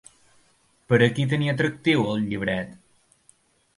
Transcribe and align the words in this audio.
Per 0.93 0.99
a 1.05 1.09
qui 1.19 1.27
tenia 1.33 1.55
atractiu 1.57 2.07
el 2.15 2.27
llibret? 2.33 2.77